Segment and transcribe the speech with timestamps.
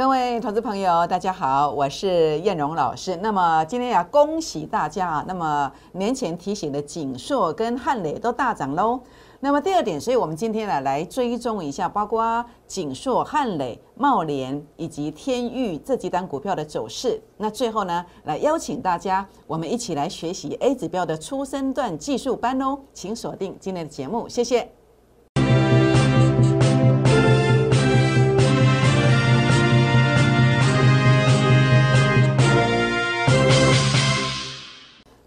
[0.00, 3.14] 各位投资朋友，大家好，我是燕荣老师。
[3.16, 5.24] 那么今天要恭喜大家啊！
[5.28, 8.98] 那么年前提醒的锦硕跟汉磊都大涨喽。
[9.40, 17.22] 那么第二点，所以我们今天呢来追踪一下，包括锦硕、汉磊、茂联以及天域这几单股票的走势。
[17.36, 24.79] 那最后呢，来邀请大家，我们一起来学习 A 指标的初生段技术班哦，请锁定今天的节目，谢谢。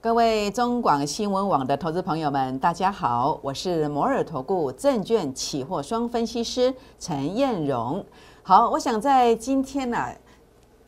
[0.03, 8.05] 各位中广新闻网的投资朋友们，大家好，我是摩尔投顾证券期货双分析师陈燕荣。
[8.41, 9.97] 好，我想在今天呢。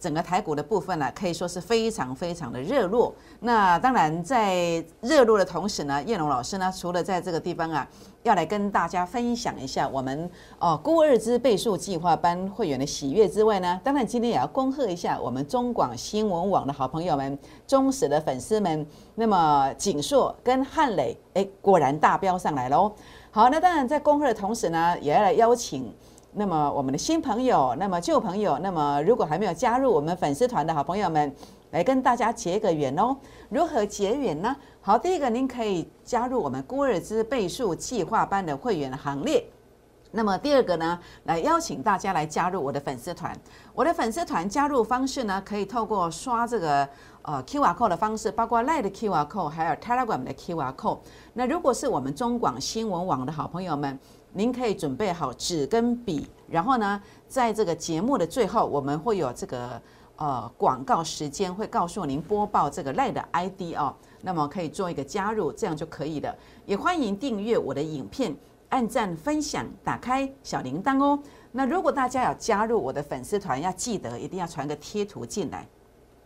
[0.05, 3.11] 整个台股的部分呢，可以说是非常非常的热络。
[3.39, 7.87] 那当然，在热络的同时呢，叶龙老师呢，除了在这个地方啊，
[8.21, 10.29] 要来跟大家分享一下我们
[10.59, 17.35] 哦孤二之倍数计划班会员的喜悦之外呢，当然今天也要恭贺一下我们中广新闻网的好朋友们、
[17.65, 18.85] 忠实的粉丝们。
[19.15, 22.93] 那么锦硕跟汉磊，哎，果然大飙上来喽。
[23.31, 25.91] 好，那当然在恭贺的同时呢，也要来邀请。
[26.37, 31.33] 那么我们的新朋友，那么旧朋友，那么如果还没有加入我们粉丝团的好朋友们，
[31.71, 33.15] 来跟大家结个缘哦。
[33.47, 34.53] 如何结缘呢？
[34.81, 39.45] 好，第一个您可以加入我们孤尔兹倍数计划班的会员行列。
[40.11, 43.33] 那么第二个呢，来邀请大家来加入我的粉丝团。
[43.73, 46.87] 我的粉丝团加入方式呢，可以透过刷这个
[47.25, 50.99] 呃 QR code 的方式，包括 Line 的 QR code，还有 Telegram 的 QR code。
[51.33, 53.99] 那如果是我们中广新闻网的好朋友们。
[54.37, 59.81] 您可以准备好纸跟笔，然后呢，在这个节目的最后，我们会有这个
[60.17, 66.35] 呃广告时间，会告诉您播报这个赖的 ID 哦，那么可以做一个加入，这样就可以了。
[66.65, 68.35] 也欢迎订阅我的影片，
[68.67, 71.17] 按赞、分享、打开小铃铛哦。
[71.53, 75.65] 那如果大家要加入我的粉丝团，要记得一定要传个贴图进来，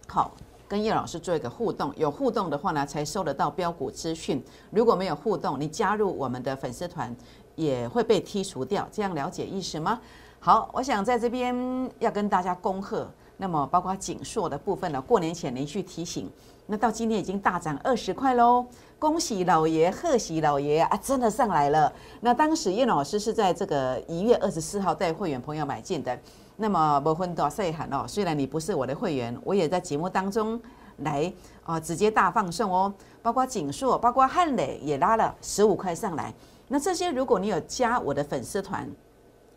[0.07, 0.31] 好，
[0.69, 1.91] 跟叶老师做一个互动。
[1.97, 4.41] 有互动的话呢，才收得到标股资讯。
[4.69, 7.13] 如果没有互动，你加入我们的粉丝团。
[7.55, 9.99] 也会被剔除掉，这样了解意思吗？
[10.39, 11.53] 好，我想在这边
[11.99, 16.31] 要跟大家恭贺，那么包括锦硕的部分呢，过年前连续提醒，
[16.67, 18.65] 那到今天已经大涨二十块喽，
[18.97, 21.91] 恭喜老爷，贺喜老爷啊，真的上来了。
[22.21, 26.17] 那当时叶老师是在这个一月二十四号带会员朋友买进的，
[26.61, 30.59] 那么不分多少喊哦，虽然你不是我的会员，我也在节目当中
[30.97, 31.31] 来
[31.63, 36.33] 啊，直接大放送哦，包括锦硕，包括汉磊也拉了十五块上来。
[36.67, 38.85] 那这些，如果你有加我的粉丝团，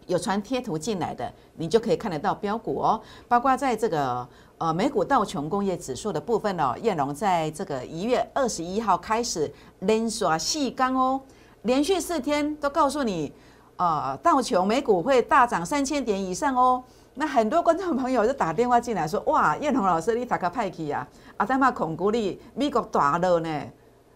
[0.06, 3.00] 有传贴图进来的，你就可以看得到标股哦。
[3.26, 4.24] 包括在这个
[4.58, 11.20] 呃美股道琼工业指数的部分哦，燕龙在这个一月二十一号开始连刷细钢哦，
[11.62, 13.32] 连续四天都告诉你，
[13.82, 16.82] 呃道琼美股会大涨三千点以上哦。
[17.14, 21.06] 那很多观众朋友就打电话进来说，哇，燕龙老师你打个派去啊，
[21.36, 23.62] 啊，他妈恐怖力美国大了呢，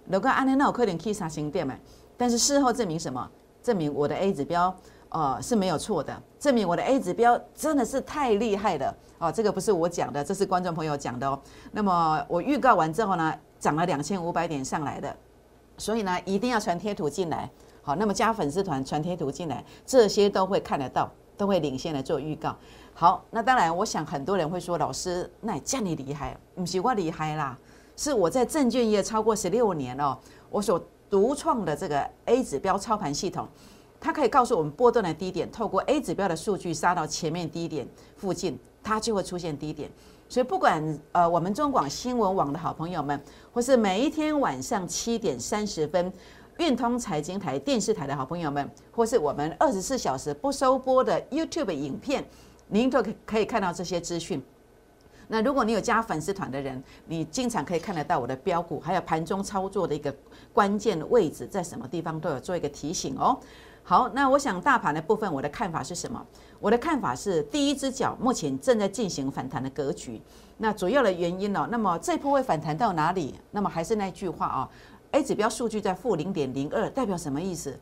[0.06, 1.78] 如果安尼那有可能去三千点诶。
[2.16, 3.28] 但是事后证明什么？
[3.62, 4.74] 证明我的 A 指标，
[5.10, 6.16] 呃是没有错的。
[6.38, 9.30] 证明我的 A 指标真的是太厉害了哦！
[9.30, 11.38] 这个不是我讲的，这是观众朋友讲的哦。
[11.72, 15.14] 那么我预告完之后呢，涨了两千五百点上来的，
[15.76, 17.50] 所以呢一定要传贴图进来。
[17.86, 22.52] 好，那么加粉丝团传贴图进来，这些都会看得到，都会领先来做预告。
[22.92, 26.36] 好，那当然，我想很多人会说，老师，那你这样厉害？
[26.56, 27.56] 不是我厉害啦，
[27.96, 30.18] 是我在证券业超过十六年哦，
[30.50, 30.84] 我所。
[31.08, 33.46] 独创的这个 A 指标操盘系统，
[34.00, 37.86] 它可以告诉我们波段的低点，透过 A 指标的数据杀到前面低点
[38.16, 39.88] 附近，它就会出现低点。
[40.28, 46.12] 所以不管呃我们中广新闻网的好朋友们，或是每一天晚上七点三十分
[46.58, 52.24] 运通财经台电视台的好朋友们，或是我们二十四小时不收播的 YouTube 影片，
[52.68, 54.42] 您都可可以看到这些资讯。
[55.28, 60.14] 那如果你有加粉丝团的人，你经常可以看得到我的标股，还有盘中操作的一个
[60.54, 63.38] 关键的位置在什么地方，都有做一个提醒哦。
[63.82, 66.24] 好，那我想大盘的部分，我的看法是什么？
[66.58, 70.20] 我的看法是，第一只脚目前正在进行反弹的格局。
[70.56, 71.68] 那主要的原因呢？
[71.70, 73.34] 那么这波会反弹到哪里？
[73.50, 74.68] 那么还是那句话啊
[75.16, 77.74] ，A 指标数据在负零点零二，代表什么意思？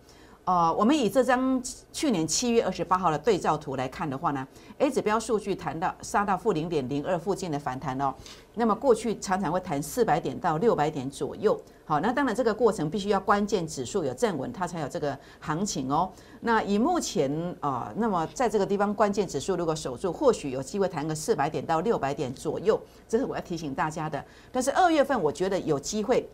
[0.44, 1.60] 呃，我们以这张
[1.90, 4.46] 去年七月二十八号的对照图来看的话呢
[4.76, 8.14] ，A 指标数据谈到杀到负零点零二附近的反弹哦，
[8.54, 11.58] 那么过去常常会谈四百点到六百点左右。
[11.86, 16.12] 好，那当然这个过程必须要关键指数有站稳，它才有这个行情哦。
[16.40, 22.78] 那以目前啊，那么在这个地方关键指数如果守住，或许有机会谈个四百点到六百点左右，
[23.08, 24.22] 这是我要提醒大家的。
[24.52, 26.28] 但是二月份我觉得有机会。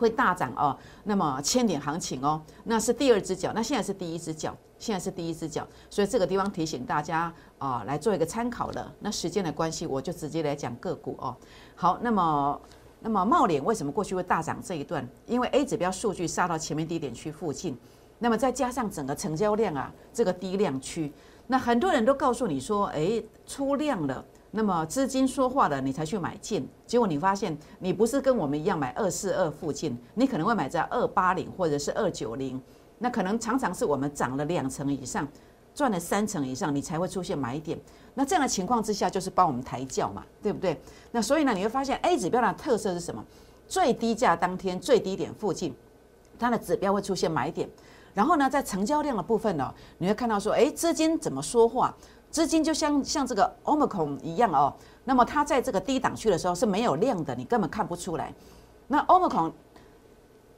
[0.00, 4.56] 会大涨哦，那么千点行情哦，那是第二只脚，那现在是第一只脚。
[4.80, 8.90] 现在是第一只脚，所以这个地方提醒大家啊，来做一个参考了。
[9.00, 11.36] 那时间的关系，我就直接来讲个股哦。
[11.74, 12.60] 好，那么
[13.00, 15.06] 那么茂联为什么过去会大涨这一段？
[15.26, 17.76] 因为 A 指标数据杀到前面低点区附近，
[18.18, 21.12] 那么再加上整个成交量啊，这个低量区，
[21.46, 24.24] 那很多人都告诉你说，哎，出量了。
[24.52, 32.60] 那么资金说话了，你才去买进，结果你发现你不是跟我们一样买二四二附近，你可能会买在二八零或者是二九零，
[32.98, 35.26] 那可能常常是我们涨了两成以上，
[35.72, 37.78] 赚了三成以上，你才会出现买点。
[38.14, 40.80] 那这样的情况之下，就是帮我们抬轿嘛，对不对？
[41.12, 43.24] 那所以呢，你会发现 A 指标的特色是什么？
[43.68, 45.72] 最低价当天最低点附近，
[46.40, 47.70] 它的指标会出现买点。
[48.12, 51.94] 然后呢，在成交量的部分呢，你会看到说，哎，资金怎么说话？
[52.30, 54.72] 资金就像像这个 omicron 一样哦，
[55.04, 58.32] 那么它在这个低档区的时候是没有量的，你根本看不出来。
[58.86, 59.52] 那 omicron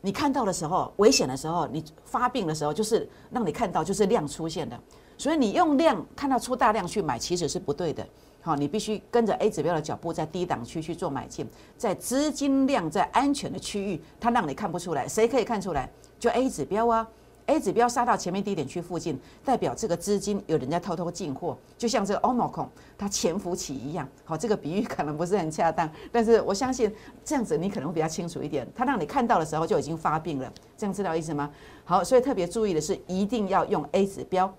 [0.01, 4.79] 你看到的时候，危险的时候，你发病的时候，就是让你看到就是量出现的。
[5.17, 8.05] 所以你用量看到出大量去买，其实是不对的。
[8.41, 11.49] 好，你必须跟着 A 指标的脚步，在低档区去做买进，
[11.79, 15.89] 在资金量在安全的区域，它让你看不出来，谁可以看出来？
[16.19, 17.09] 就 A 指标啊。
[17.47, 24.09] A 指标杀到前面低点区附近，代表这个资金有人在偷偷进货，就像这个 Omicron 它潜伏期一样。
[24.25, 26.93] 好，这个比喻可能不是很恰当，但是我相信
[27.25, 28.67] 这样子你可能会比较清楚一点。
[28.75, 31.51] 它让你看到的时候就已经发病了，这样知道意思吗？
[31.85, 34.53] 好，所以特别注意的是，一定要用 A 指标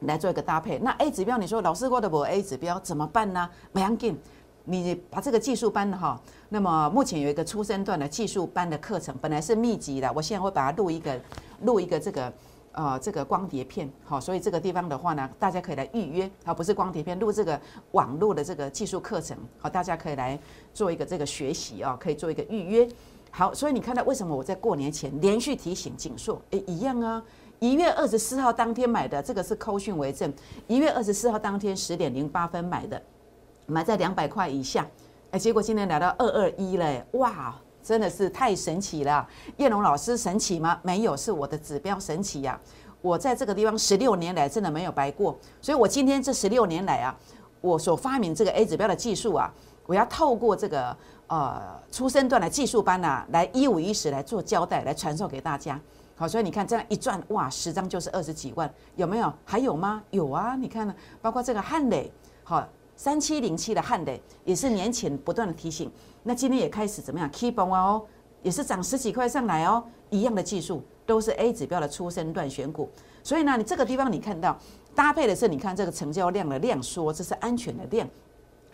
[0.00, 0.78] 来做一个搭配。
[0.78, 3.48] 那 A 指标，你说老师过的不 A 指标怎么办呢？
[3.72, 4.14] 没关系。
[4.70, 6.20] 你把这个技术班的哈，
[6.50, 11.18] 那么目前有一个初生段的技术班的课程，本来是密集的，我现在会把它录一个，
[11.62, 12.30] 录一个这个，
[12.72, 17.58] 呃，这个光碟片，好，所以这个地方的话呢，大家可以来预约，好，不是光碟片，录这个
[17.92, 20.38] 网络的这个技术课程，好，大家可以来
[20.74, 22.86] 做一个这个学习啊，可以做一个预约，
[23.30, 27.24] 好，所以你看到为什么我在过年前连续提醒景硕，诶，一样啊，
[27.58, 30.30] 一月二十四号当天买的，这个是扣讯为证，
[30.66, 33.02] 一月二十四号当天十点零八分买的。
[33.68, 34.86] 买在两百块以下，
[35.30, 39.28] 哎，结果今天来到二二一嘞，哇，真的是太神奇了！
[39.58, 40.80] 叶龙老师神奇吗？
[40.82, 42.58] 没有，是我的指标神奇呀！
[43.02, 47.14] 我在这个地方十六年来真的没有白过，所以我今天这十六年来啊，
[47.60, 49.52] 我所发明这个 A 指标的技术啊，
[49.84, 51.60] 我要透过这个呃
[51.92, 55.78] 出生段的技术班呐，来一五一十来做交代，来传授给大家。
[56.16, 59.30] 好，所以你看这样一转，哇，十张就是二十几万，有没有？
[59.44, 60.02] 还有吗？
[60.10, 62.10] 有啊，你看呢，包括这个汉磊，
[62.42, 62.66] 好。
[62.98, 65.88] 三七零七的汉磊也是年前不断的提醒，
[66.24, 68.04] 那今天也开始怎么样？keep on 哦，
[68.42, 72.90] 也是涨十几块上来哦，一样的技术都是 A 指标的出生段选股，
[73.22, 74.58] 所以呢，你这个地方你看到
[74.96, 78.08] 搭配的是，你看这个成交量的量缩，这是安全的量，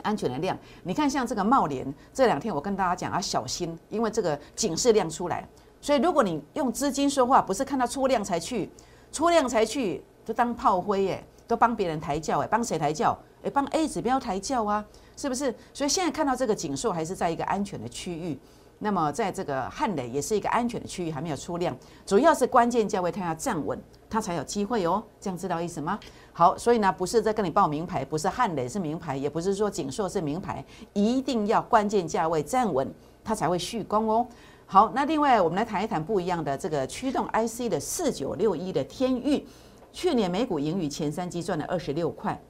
[0.01, 0.59] 安全的量。
[0.85, 5.47] 你看像这个茂联这两天我跟大家讲要小心，因为这个警示量出来，
[5.83, 8.71] 所以如果你用资金说话，不是看到出量才去，
[9.13, 13.15] 出量才去就当炮灰耶，都帮别人抬轿哎，帮谁抬轿？
[13.45, 14.85] 诶，帮 A 指标抬轿啊，
[15.17, 15.55] 是不是？
[15.73, 18.39] 所以现在看到这个景硕还是在一个安全的区域，
[18.79, 25.03] 那么在这个汉磊也是一个安全的区域，还没有出量，主要是关键价位它要站稳，它才有机会哦。
[25.21, 26.01] 这样知道意思吗？
[26.33, 30.65] 好，所以呢，不是在跟你报名牌，不是汉磊是名牌，也不是说景硕是名牌，
[30.95, 32.93] 一定要关键价位站稳，
[33.23, 34.27] 它才会续攻哦。
[34.67, 39.47] 好，那另外我们来谈一谈不一样的这个驱动 IC 的四九六一的天域，
[39.93, 42.41] 去年每股盈余前三季赚了二十六块。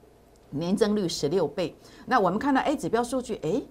[0.55, 3.62] 年增率十六倍，那我们看到 A 指标数据，哎，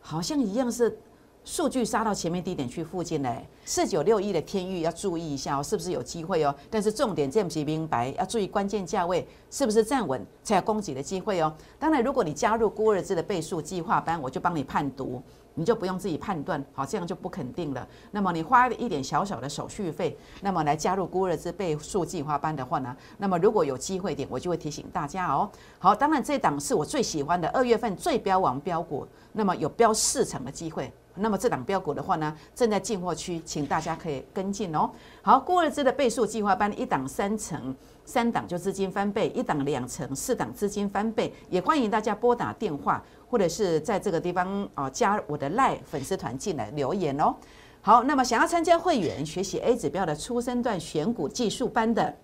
[0.00, 0.98] 好像一样是
[1.44, 6.54] 数据杀到前面低点去附近嘞，四九六一的天域要注意一下哦，是不是有机会哦？
[6.70, 11.52] 但是重点这样子明白，要注意关键价位是不是站稳才有攻击的机会哦。
[11.78, 15.20] 当然，如果你加入孤儿子的倍数计划班，我就帮你判读。
[15.54, 17.86] 你就不用自己判断，好，这样就不肯定了。
[18.10, 25.50] 那么你花一点小小的手续费，那么来加入孤儿之倍数计划班的话呢，那么如果有机会点，我就会提醒大家哦。
[25.78, 30.90] 好，当然这档是我最喜欢的二月份最标王标股，那么有标四成的机会。
[31.14, 34.90] 那么这档标股的话呢，正在进货区，请大家可以跟进哦。
[35.22, 43.02] 好，孤儿之的倍数计划班一档三成，三档就资金翻倍，一档两成，四档资金翻倍，也欢迎大家拨打电话。
[43.32, 47.34] 或者是在这个地方啊，加我的赖粉丝团进来留言哦。
[47.80, 52.14] 好，那么想要参加会员学习 A 指标的初生段选股技术班的，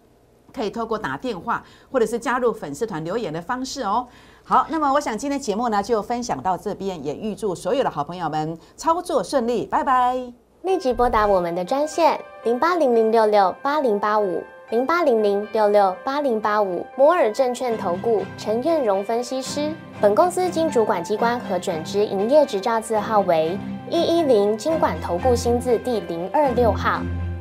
[0.52, 4.07] 可以透过打电话或者是加入粉丝团留言的方式哦。
[4.49, 10.17] 好，那么我想今天节目呢就分享到这边，也预祝所有的好朋友们操作顺利，拜拜。
[10.62, 19.71] 立即拨打我们的专线零八零零六六八零八五零八零零六六八零八五摩尔证券投顾陈彦荣分析师。
[20.00, 23.59] 本公司经主管机关核准之营业执照字号为
[23.90, 27.02] 一一零金管投顾新字第零二六号。